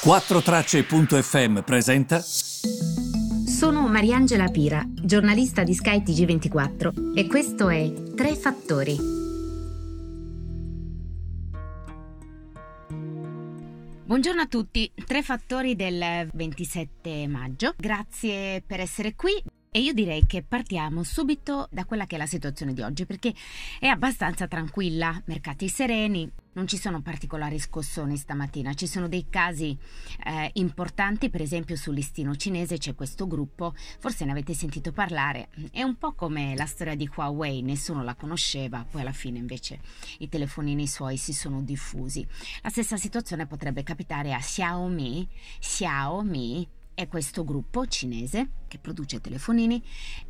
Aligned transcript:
4Tracce.fm 0.00 1.62
presenta. 1.62 2.20
Sono 2.20 3.88
Mariangela 3.88 4.46
Pira, 4.46 4.84
giornalista 4.88 5.64
di 5.64 5.74
Sky 5.74 6.02
TG24 6.04 7.16
e 7.16 7.26
questo 7.26 7.68
è 7.68 7.92
Tre 8.14 8.36
Fattori. 8.36 8.96
Buongiorno 14.04 14.40
a 14.40 14.46
tutti, 14.46 14.90
tre 15.04 15.22
fattori 15.22 15.76
del 15.76 16.30
27 16.32 17.26
maggio. 17.26 17.74
Grazie 17.76 18.62
per 18.66 18.80
essere 18.80 19.14
qui. 19.14 19.32
E 19.70 19.80
io 19.80 19.92
direi 19.92 20.24
che 20.26 20.42
partiamo 20.42 21.02
subito 21.02 21.68
da 21.70 21.84
quella 21.84 22.06
che 22.06 22.14
è 22.14 22.18
la 22.18 22.26
situazione 22.26 22.72
di 22.72 22.80
oggi 22.80 23.04
perché 23.04 23.34
è 23.78 23.86
abbastanza 23.86 24.48
tranquilla, 24.48 25.22
mercati 25.26 25.68
sereni, 25.68 26.30
non 26.54 26.66
ci 26.66 26.78
sono 26.78 27.02
particolari 27.02 27.58
scossoni 27.58 28.16
stamattina, 28.16 28.72
ci 28.72 28.86
sono 28.86 29.08
dei 29.08 29.26
casi 29.28 29.76
eh, 30.24 30.50
importanti, 30.54 31.28
per 31.28 31.42
esempio 31.42 31.76
sul 31.76 31.94
listino 31.94 32.34
cinese 32.34 32.78
c'è 32.78 32.94
questo 32.94 33.26
gruppo, 33.26 33.74
forse 33.98 34.24
ne 34.24 34.30
avete 34.30 34.54
sentito 34.54 34.90
parlare, 34.90 35.50
è 35.70 35.82
un 35.82 35.96
po' 35.98 36.14
come 36.14 36.56
la 36.56 36.66
storia 36.66 36.96
di 36.96 37.08
Huawei, 37.14 37.60
nessuno 37.60 38.02
la 38.02 38.14
conosceva, 38.14 38.86
poi 38.90 39.02
alla 39.02 39.12
fine 39.12 39.38
invece 39.38 39.80
i 40.18 40.30
telefonini 40.30 40.86
suoi 40.86 41.18
si 41.18 41.34
sono 41.34 41.60
diffusi. 41.60 42.26
La 42.62 42.70
stessa 42.70 42.96
situazione 42.96 43.46
potrebbe 43.46 43.82
capitare 43.82 44.32
a 44.32 44.38
Xiaomi, 44.38 45.28
Xiaomi 45.60 46.68
è 46.98 47.06
questo 47.06 47.44
gruppo 47.44 47.86
cinese 47.86 48.48
che 48.66 48.80
produce 48.80 49.20
telefonini 49.20 49.80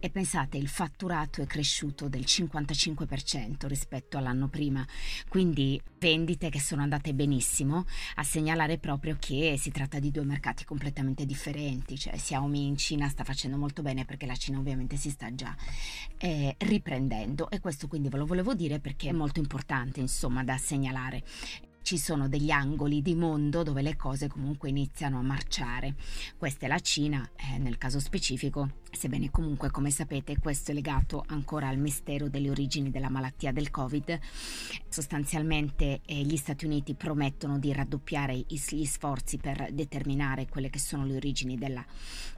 e 0.00 0.10
pensate 0.10 0.56
il 0.56 0.66
fatturato 0.66 1.40
è 1.40 1.46
cresciuto 1.46 2.08
del 2.08 2.22
55% 2.22 3.68
rispetto 3.68 4.18
all'anno 4.18 4.48
prima, 4.48 4.84
quindi 5.28 5.80
vendite 6.00 6.48
che 6.48 6.58
sono 6.58 6.82
andate 6.82 7.14
benissimo, 7.14 7.86
a 8.16 8.24
segnalare 8.24 8.78
proprio 8.78 9.16
che 9.16 9.54
si 9.56 9.70
tratta 9.70 10.00
di 10.00 10.10
due 10.10 10.24
mercati 10.24 10.64
completamente 10.64 11.24
differenti, 11.24 11.96
cioè 11.96 12.16
Xiaomi 12.16 12.66
in 12.66 12.76
Cina 12.76 13.08
sta 13.08 13.22
facendo 13.22 13.56
molto 13.56 13.82
bene 13.82 14.04
perché 14.04 14.26
la 14.26 14.34
Cina 14.34 14.58
ovviamente 14.58 14.96
si 14.96 15.10
sta 15.10 15.32
già 15.32 15.54
eh, 16.18 16.56
riprendendo. 16.58 17.48
E 17.48 17.60
questo 17.60 17.86
quindi 17.86 18.08
ve 18.08 18.18
lo 18.18 18.26
volevo 18.26 18.54
dire 18.54 18.80
perché 18.80 19.10
è 19.10 19.12
molto 19.12 19.38
importante 19.38 20.00
insomma 20.00 20.42
da 20.42 20.58
segnalare 20.58 21.22
ci 21.86 21.98
sono 21.98 22.28
degli 22.28 22.50
angoli 22.50 23.00
di 23.00 23.14
mondo 23.14 23.62
dove 23.62 23.80
le 23.80 23.94
cose 23.94 24.26
comunque 24.26 24.70
iniziano 24.70 25.20
a 25.20 25.22
marciare. 25.22 25.94
Questa 26.36 26.66
è 26.66 26.68
la 26.68 26.80
Cina, 26.80 27.30
eh, 27.36 27.58
nel 27.58 27.78
caso 27.78 28.00
specifico, 28.00 28.78
sebbene 28.90 29.30
comunque 29.30 29.70
come 29.70 29.92
sapete 29.92 30.36
questo 30.38 30.72
è 30.72 30.74
legato 30.74 31.22
ancora 31.28 31.68
al 31.68 31.78
mistero 31.78 32.28
delle 32.28 32.50
origini 32.50 32.90
della 32.90 33.08
malattia 33.08 33.52
del 33.52 33.70
Covid. 33.70 34.18
Sostanzialmente 34.88 36.00
eh, 36.04 36.22
gli 36.22 36.36
Stati 36.36 36.64
Uniti 36.64 36.94
promettono 36.94 37.56
di 37.60 37.72
raddoppiare 37.72 38.34
gli 38.48 38.84
sforzi 38.84 39.36
per 39.36 39.68
determinare 39.70 40.48
quelle 40.48 40.70
che 40.70 40.80
sono 40.80 41.04
le 41.04 41.14
origini 41.14 41.56
della 41.56 41.86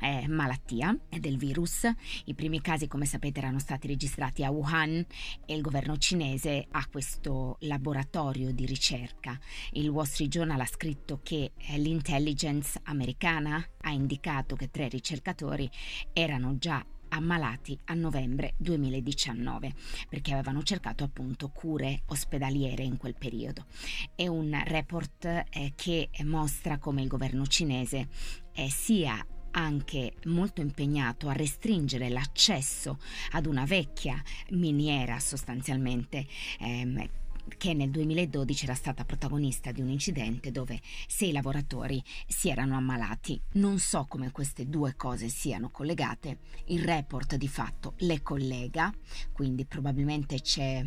eh, 0.00 0.28
malattia 0.28 0.94
e 1.08 1.20
del 1.20 1.38
virus. 1.38 1.90
I 2.26 2.34
primi 2.34 2.60
casi 2.60 2.86
come 2.86 3.06
sapete 3.06 3.38
erano 3.38 3.60
stati 3.60 3.86
registrati 3.86 4.44
a 4.44 4.50
Wuhan 4.50 5.06
e 5.46 5.54
il 5.54 5.62
governo 5.62 5.96
cinese 5.96 6.66
ha 6.70 6.86
questo 6.86 7.56
laboratorio 7.60 8.52
di 8.52 8.66
ricerca 8.66 9.36
il 9.72 9.88
Wall 9.88 10.04
Street 10.04 10.30
Journal 10.30 10.60
ha 10.60 10.66
scritto 10.66 11.20
che 11.22 11.52
eh, 11.56 11.78
l'intelligence 11.78 12.80
americana 12.84 13.64
ha 13.82 13.90
indicato 13.90 14.56
che 14.56 14.70
tre 14.70 14.88
ricercatori 14.88 15.70
erano 16.12 16.58
già 16.58 16.84
ammalati 17.10 17.78
a 17.84 17.94
novembre 17.94 18.54
2019 18.58 19.72
perché 20.08 20.32
avevano 20.32 20.62
cercato 20.62 21.04
appunto 21.04 21.48
cure 21.48 22.02
ospedaliere 22.06 22.82
in 22.82 22.96
quel 22.96 23.14
periodo. 23.16 23.66
È 24.14 24.26
un 24.26 24.58
report 24.64 25.24
eh, 25.24 25.72
che 25.74 26.10
mostra 26.24 26.78
come 26.78 27.02
il 27.02 27.08
governo 27.08 27.46
cinese 27.46 28.08
eh, 28.52 28.70
sia 28.70 29.24
anche 29.52 30.14
molto 30.26 30.60
impegnato 30.60 31.28
a 31.28 31.32
restringere 31.32 32.10
l'accesso 32.10 32.98
ad 33.32 33.46
una 33.46 33.64
vecchia 33.64 34.22
miniera 34.50 35.18
sostanzialmente 35.18 36.26
ehm, 36.60 37.08
che 37.56 37.74
nel 37.74 37.90
2012 37.90 38.64
era 38.64 38.74
stata 38.74 39.04
protagonista 39.04 39.72
di 39.72 39.80
un 39.80 39.88
incidente 39.88 40.50
dove 40.50 40.80
sei 41.06 41.32
lavoratori 41.32 42.02
si 42.26 42.48
erano 42.48 42.76
ammalati. 42.76 43.40
Non 43.52 43.78
so 43.78 44.06
come 44.06 44.30
queste 44.30 44.68
due 44.68 44.94
cose 44.96 45.28
siano 45.28 45.70
collegate, 45.70 46.38
il 46.66 46.84
report 46.84 47.36
di 47.36 47.48
fatto 47.48 47.94
le 47.98 48.22
collega, 48.22 48.92
quindi 49.32 49.64
probabilmente 49.64 50.40
c'è 50.40 50.84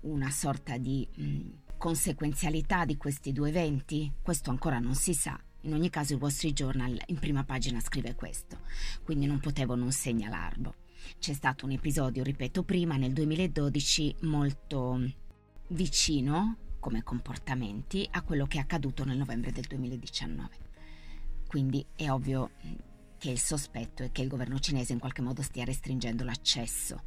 una 0.00 0.30
sorta 0.30 0.76
di 0.76 1.06
mh, 1.14 1.76
conseguenzialità 1.78 2.84
di 2.84 2.96
questi 2.96 3.32
due 3.32 3.48
eventi, 3.48 4.12
questo 4.22 4.50
ancora 4.50 4.78
non 4.78 4.94
si 4.94 5.14
sa. 5.14 5.38
In 5.62 5.72
ogni 5.72 5.88
caso 5.88 6.12
il 6.12 6.20
Wall 6.20 6.30
Street 6.30 6.54
Journal 6.54 7.00
in 7.06 7.18
prima 7.18 7.42
pagina 7.44 7.80
scrive 7.80 8.14
questo, 8.14 8.58
quindi 9.02 9.26
non 9.26 9.40
potevo 9.40 9.74
non 9.74 9.92
segnalarlo. 9.92 10.74
C'è 11.18 11.32
stato 11.32 11.64
un 11.64 11.72
episodio, 11.72 12.22
ripeto 12.22 12.64
prima, 12.64 12.96
nel 12.96 13.12
2012 13.12 14.16
molto 14.22 15.00
vicino 15.68 16.56
come 16.80 17.02
comportamenti 17.02 18.06
a 18.10 18.22
quello 18.22 18.46
che 18.46 18.58
è 18.58 18.60
accaduto 18.60 19.04
nel 19.04 19.16
novembre 19.16 19.52
del 19.52 19.64
2019. 19.64 20.58
Quindi 21.46 21.84
è 21.96 22.10
ovvio 22.10 22.50
che 23.18 23.30
il 23.30 23.38
sospetto 23.38 24.02
è 24.02 24.12
che 24.12 24.22
il 24.22 24.28
governo 24.28 24.58
cinese 24.58 24.92
in 24.92 24.98
qualche 24.98 25.22
modo 25.22 25.40
stia 25.40 25.64
restringendo 25.64 26.24
l'accesso 26.24 27.02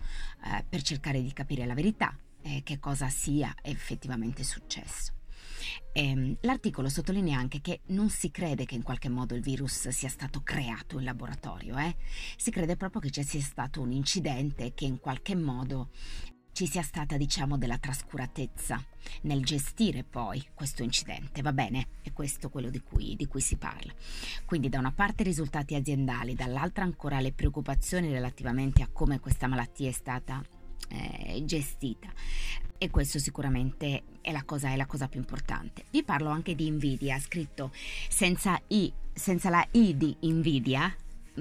eh, 0.46 0.66
per 0.68 0.82
cercare 0.82 1.22
di 1.22 1.32
capire 1.32 1.66
la 1.66 1.76
verità 1.76 2.18
e 2.42 2.64
che 2.64 2.80
cosa 2.80 3.10
sia 3.10 3.54
effettivamente 3.62 4.44
successo. 4.44 5.14
Ehm, 5.92 6.38
l'articolo 6.42 6.90
sottolinea 6.90 7.38
anche 7.38 7.62
che 7.62 7.82
non 7.88 8.10
si 8.10 8.32
crede 8.32 8.66
che 8.66 8.76
in 8.76 8.84
qualche 8.84 9.10
modo 9.10 9.36
il 9.36 9.42
virus 9.42 9.90
sia 9.90 10.10
stato 10.10 10.42
creato 10.42 10.98
in 10.98 11.04
laboratorio, 11.04 11.78
eh? 11.78 11.96
si 12.36 12.52
crede 12.52 12.78
proprio 12.78 13.02
che 13.02 13.12
ci 13.12 13.24
sia 13.24 13.42
stato 13.42 13.82
un 13.82 13.92
incidente 13.92 14.74
che 14.74 14.86
in 14.86 15.00
qualche 15.00 15.36
modo 15.36 15.90
ci 16.58 16.66
sia 16.66 16.82
stata, 16.82 17.18
diciamo, 17.18 17.56
della 17.56 17.78
trascuratezza 17.78 18.84
nel 19.22 19.46
gestire 19.46 20.04
poi 20.04 20.44
questo 20.56 20.82
incidente, 20.82 21.44
va 21.44 21.54
bene? 21.54 21.90
È 22.02 22.12
questo 22.12 22.50
quello 22.50 22.72
di 22.72 22.82
cui, 22.82 23.16
di 23.16 23.28
cui 23.28 23.42
si 23.42 23.58
parla. 23.58 23.94
Quindi 24.44 24.68
da 24.68 24.80
una 24.80 24.92
parte 24.92 25.22
i 25.22 25.26
risultati 25.26 25.76
aziendali, 25.76 26.34
dall'altra 26.34 26.84
ancora 26.84 27.20
le 27.20 27.32
preoccupazioni 27.32 28.12
relativamente 28.12 28.82
a 28.82 28.90
come 28.92 29.20
questa 29.20 29.46
malattia 29.46 29.90
è 29.90 29.92
stata 29.92 30.44
eh, 30.90 31.44
gestita 31.46 32.12
e 32.80 32.90
questo 32.90 33.20
sicuramente 33.20 34.06
è 34.22 34.32
la, 34.32 34.42
cosa, 34.44 34.72
è 34.72 34.76
la 34.76 34.88
cosa 34.88 35.08
più 35.08 35.20
importante. 35.20 35.84
Vi 35.92 36.02
parlo 36.02 36.30
anche 36.30 36.56
di 36.56 36.72
Nvidia, 36.72 37.20
scritto 37.20 37.70
senza 38.10 38.60
i, 38.70 38.92
senza 39.14 39.52
la 39.52 39.64
i 39.74 39.96
di 39.96 40.18
Nvidia, 40.24 40.92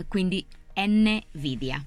quindi 0.08 0.44
Nvidia 0.74 1.82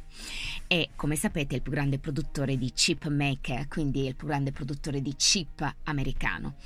è, 0.70 0.88
come 0.96 1.16
sapete, 1.16 1.56
il 1.56 1.64
più 1.64 1.72
grande 1.72 1.98
produttore 1.98 2.56
di 2.56 2.72
chip 2.72 3.08
maker, 3.08 3.68
quindi 3.68 4.06
il 4.06 4.16
più 4.16 4.28
grande 4.28 4.52
produttore 4.52 5.02
di 5.02 5.16
chip 5.16 5.68
americano, 5.86 6.58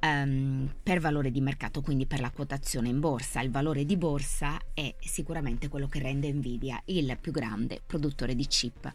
um, 0.00 0.72
per 0.80 1.00
valore 1.00 1.32
di 1.32 1.40
mercato, 1.40 1.80
quindi 1.80 2.06
per 2.06 2.20
la 2.20 2.30
quotazione 2.30 2.88
in 2.88 3.00
borsa. 3.00 3.40
Il 3.40 3.50
valore 3.50 3.84
di 3.84 3.96
borsa 3.96 4.58
è 4.72 4.94
sicuramente 5.00 5.66
quello 5.66 5.88
che 5.88 5.98
rende 5.98 6.32
Nvidia 6.32 6.80
il 6.84 7.18
più 7.20 7.32
grande 7.32 7.82
produttore 7.84 8.36
di 8.36 8.46
chip 8.46 8.92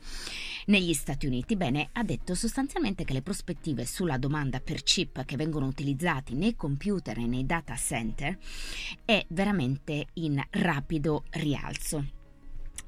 negli 0.67 0.93
Stati 0.93 1.27
Uniti. 1.27 1.57
Bene, 1.57 1.89
ha 1.91 2.03
detto 2.03 2.33
sostanzialmente 2.33 3.03
che 3.03 3.11
le 3.11 3.21
prospettive 3.21 3.85
sulla 3.85 4.17
domanda 4.17 4.61
per 4.61 4.81
chip 4.83 5.25
che 5.25 5.35
vengono 5.35 5.67
utilizzati 5.67 6.35
nei 6.35 6.55
computer 6.55 7.17
e 7.17 7.27
nei 7.27 7.45
data 7.45 7.75
center 7.75 8.37
è 9.03 9.25
veramente 9.27 10.05
in 10.13 10.41
rapido 10.51 11.25
rialzo 11.31 12.21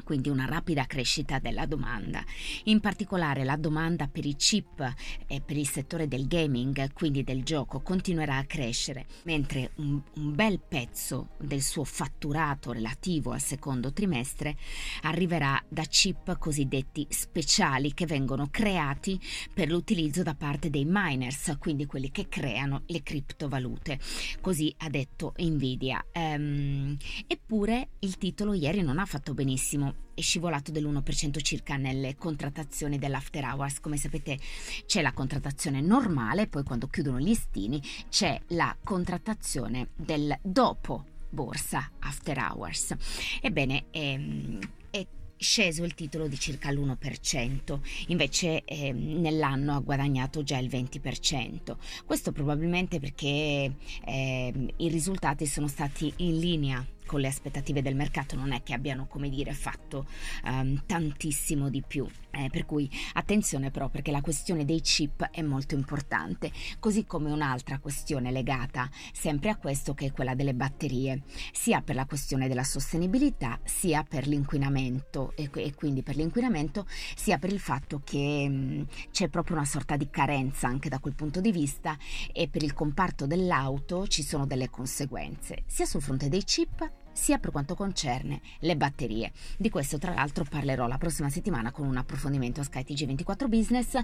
quindi 0.06 0.30
una 0.30 0.46
rapida 0.46 0.86
crescita 0.86 1.40
della 1.40 1.66
domanda. 1.66 2.24
In 2.66 2.80
particolare 2.80 3.44
la 3.44 3.58
domanda 3.58 4.08
per 4.08 4.26
i 4.26 4.36
chip 4.36 4.94
e 5.28 5.42
per 5.42 5.58
il 5.58 5.68
settore 5.68 6.08
del 6.08 6.28
gaming, 6.28 6.94
quindi 6.94 7.24
del 7.24 7.44
gioco, 7.44 7.82
continuerà 7.82 8.38
a 8.38 8.46
crescere, 8.46 9.08
mentre 9.24 9.72
un, 9.78 10.00
un 10.16 10.36
bel 10.36 10.60
pezzo 10.60 11.30
del 11.40 11.62
suo 11.62 11.84
fatturato 11.84 12.72
relativo 12.72 13.32
al 13.32 13.42
secondo 13.42 13.92
trimestre 13.92 14.56
arriverà 15.02 15.62
da 15.68 15.84
chip 15.84 16.38
cosiddetti 16.38 17.08
speciali 17.10 17.94
che 17.94 18.06
vengono 18.06 18.48
creati 18.52 19.20
per 19.54 19.70
l'utilizzo 19.70 20.22
da 20.22 20.36
parte 20.36 20.70
dei 20.70 20.86
miners, 20.86 21.56
quindi 21.58 21.86
quelli 21.88 22.12
che 22.12 22.28
creano 22.30 22.84
le 22.86 23.02
criptovalute. 23.02 24.00
Così 24.40 24.74
ha 24.80 24.90
detto 24.90 25.34
Nvidia. 25.38 26.06
Ehm, 26.12 26.96
eppure 27.26 27.90
il 28.00 28.18
titolo 28.18 28.54
ieri 28.54 28.82
non 28.82 29.00
ha 29.00 29.06
fatto 29.06 29.34
benissimo 29.34 29.75
è 30.14 30.22
scivolato 30.22 30.72
dell'1% 30.72 31.42
circa 31.42 31.76
nelle 31.76 32.16
contrattazioni 32.16 32.98
dell'after 32.98 33.44
hours. 33.44 33.80
Come 33.80 33.98
sapete 33.98 34.40
c'è 34.86 35.02
la 35.02 35.14
contrattazione 35.14 35.82
normale, 35.82 36.48
poi 36.48 36.64
quando 36.64 36.88
chiudono 36.88 37.20
gli 37.20 37.26
listini 37.26 37.82
c'è 38.10 38.40
la 38.50 38.76
contrattazione 38.84 39.90
del 39.96 40.38
dopo 40.42 41.06
borsa 41.30 41.92
after 42.00 42.38
hours. 42.38 42.96
Ebbene, 43.42 43.86
è, 43.92 44.00
ehm, 44.00 44.60
è 44.90 45.06
sceso 45.38 45.84
il 45.84 45.94
titolo 45.94 46.28
di 46.28 46.40
circa 46.40 46.72
l'1%, 46.72 47.80
invece 48.08 48.64
eh, 48.64 48.94
nell'anno 48.94 49.76
ha 49.76 49.80
guadagnato 49.80 50.44
già 50.44 50.58
il 50.58 50.70
20%. 50.70 51.76
Questo 52.06 52.32
probabilmente 52.32 53.00
perché 53.00 53.76
eh, 54.06 54.74
i 54.78 54.88
risultati 54.88 55.46
sono 55.46 55.68
stati 55.68 56.12
in 56.18 56.40
linea 56.40 56.86
con 57.06 57.20
le 57.20 57.28
aspettative 57.28 57.82
del 57.82 57.96
mercato 57.96 58.36
non 58.36 58.52
è 58.52 58.64
che 58.64 58.74
abbiano, 58.74 59.08
come 59.08 59.30
dire, 59.30 59.54
fatto 59.54 60.06
um, 60.44 60.84
tantissimo 60.86 61.70
di 61.70 61.84
più. 61.86 62.08
Eh, 62.32 62.50
per 62.50 62.66
cui 62.66 62.90
attenzione 63.14 63.72
però 63.72 63.88
perché 63.88 64.12
la 64.12 64.20
questione 64.20 64.66
dei 64.66 64.82
chip 64.82 65.24
è 65.32 65.42
molto 65.42 65.74
importante, 65.74 66.52
così 66.80 67.06
come 67.06 67.32
un'altra 67.32 67.80
questione 67.80 68.30
legata 68.30 68.90
sempre 69.14 69.50
a 69.50 69.56
questo 69.56 69.94
che 69.94 70.08
è 70.08 70.12
quella 70.12 70.36
delle 70.36 70.54
batterie, 70.54 71.22
sia 71.54 71.82
per 71.82 71.96
la 71.96 72.06
questione 72.06 72.50
della 72.50 72.66
sostenibilità, 72.66 73.60
sia 73.64 74.04
per 74.04 74.28
l'inquinamento 74.28 75.32
e, 75.36 75.50
e 75.54 75.74
quindi 75.76 76.04
per 76.04 76.18
l'inquinamento, 76.18 76.86
sia 77.16 77.38
per 77.38 77.54
il 77.54 77.60
fatto 77.60 78.02
che 78.04 78.50
mh, 78.50 78.88
c'è 79.12 79.30
proprio 79.30 79.56
una 79.56 79.66
sorta 79.66 79.96
di 79.96 80.10
carenza 80.10 80.68
anche 80.68 80.90
da 80.90 81.00
quel 81.00 81.16
punto 81.16 81.40
di 81.40 81.52
vista 81.52 81.98
e 82.34 82.50
per 82.50 82.64
il 82.64 82.74
comparto 82.74 83.26
dell'auto 83.26 84.08
ci 84.08 84.24
sono 84.24 84.46
delle 84.46 84.70
conseguenze, 84.70 85.64
sia 85.68 85.86
sul 85.86 86.02
fronte 86.02 86.28
dei 86.28 86.44
chip 86.44 87.04
sia 87.16 87.40
per 87.40 87.52
quanto 87.52 87.76
concerne 87.76 88.42
le 88.60 88.76
batterie. 88.76 89.32
Di 89.58 89.70
questo 89.70 89.98
tra 89.98 90.14
l'altro 90.14 90.44
parlerò 90.44 90.86
la 90.88 90.98
prossima 90.98 91.30
settimana 91.30 91.72
con 91.72 91.88
un 91.88 91.98
approfondimento 91.98 92.60
a 92.62 92.64
skytg 92.64 93.06
24 93.06 93.48
Business 93.48 93.98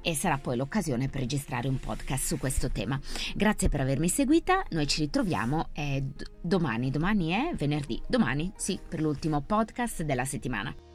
e 0.00 0.14
sarà 0.14 0.38
poi 0.38 0.56
l'occasione 0.56 1.08
per 1.08 1.20
registrare 1.20 1.68
un 1.68 1.78
podcast 1.78 2.24
su 2.24 2.38
questo 2.38 2.70
tema. 2.70 2.98
Grazie 3.34 3.68
per 3.68 3.80
avermi 3.80 4.08
seguita, 4.08 4.64
noi 4.70 4.86
ci 4.86 5.00
ritroviamo 5.00 5.68
eh, 5.72 6.04
domani, 6.40 6.90
domani 6.90 7.30
è 7.30 7.54
venerdì, 7.54 8.00
domani 8.06 8.52
sì, 8.56 8.78
per 8.88 9.00
l'ultimo 9.00 9.40
podcast 9.40 10.02
della 10.02 10.24
settimana. 10.24 10.91